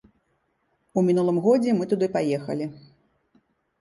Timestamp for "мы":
1.81-1.91